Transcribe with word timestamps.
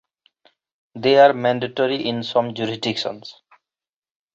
They 0.95 1.19
are 1.19 1.31
mandatory 1.33 2.03
in 2.07 2.23
some 2.23 2.55
jurisdictions. 2.55 3.35